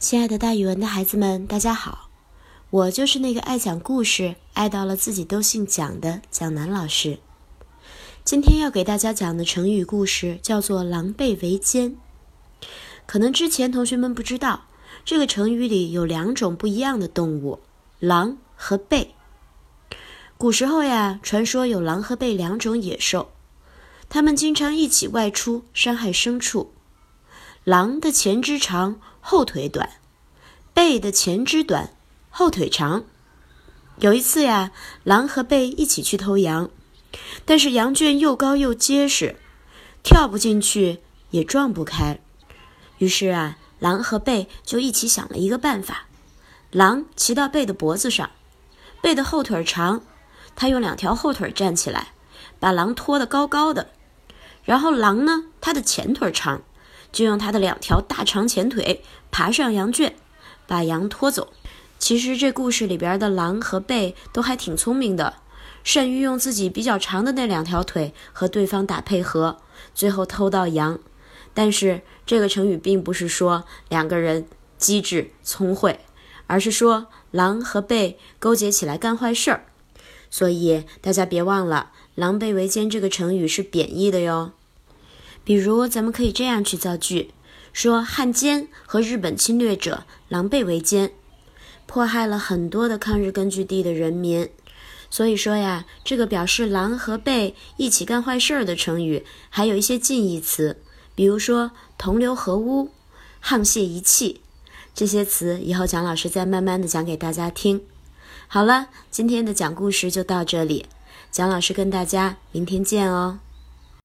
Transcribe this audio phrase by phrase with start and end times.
[0.00, 2.08] 亲爱的，大语文的孩子们，大家好！
[2.70, 7.18] 我就是那个爱讲故事、爱到了自己都姓蒋的蒋楠老师。
[8.24, 11.96] 今天要给大家讲的成语故事叫做“狼狈为奸”。
[13.06, 14.66] 可能之前同学们不知道，
[15.04, 17.58] 这个成语里有两种不一样的动物：
[17.98, 19.08] 狼和狈。
[20.36, 23.32] 古时候呀，传说有狼和狈两种野兽，
[24.08, 26.72] 它们经常一起外出伤害牲畜。
[27.68, 29.86] 狼的前肢长，后腿短；
[30.74, 31.90] 狈的前肢短，
[32.30, 33.04] 后腿长。
[33.98, 34.72] 有一次呀，
[35.04, 36.70] 狼和狈一起去偷羊，
[37.44, 39.36] 但是羊圈又高又结实，
[40.02, 42.18] 跳不进去也撞不开。
[42.96, 46.06] 于是啊，狼和狈就一起想了一个办法：
[46.70, 48.30] 狼骑到狈的脖子上，
[49.02, 50.00] 狈的后腿长，
[50.56, 52.14] 他用两条后腿站起来，
[52.58, 53.90] 把狼拖得高高的。
[54.64, 56.62] 然后狼呢，它的前腿长。
[57.10, 60.14] 就用它的两条大长前腿爬上羊圈，
[60.66, 61.52] 把羊拖走。
[61.98, 65.34] 其实这故事里边的狼和狈都还挺聪明的，
[65.82, 69.58] 善于用自己比较长的那两条腿和对方打配合，
[69.94, 70.98] 最后偷到羊。
[71.54, 75.98] 但是这个成语并不是说两个人机智聪慧，
[76.46, 79.64] 而是说狼和狈勾结起来干坏事儿。
[80.30, 84.52] 所以大家别忘了“狼狈为奸”这个成语是贬义的哟。
[85.48, 87.30] 比如，咱们可以这样去造句：
[87.72, 91.12] 说汉奸和日本侵略者狼狈为奸，
[91.86, 94.50] 迫害了很多的抗日根据地的人民。
[95.08, 100.76] 所以说呀，这个表示狼和狈一起干坏事儿的成语，还有一些近义词，
[101.14, 102.90] 比如说同流合污、
[103.42, 104.42] 沆瀣一气
[104.94, 107.80] 这些词，以后蒋老师再慢慢的讲给大家听。
[108.48, 110.84] 好了，今天的讲故事就到这里，
[111.30, 113.38] 蒋老师跟大家明天见哦。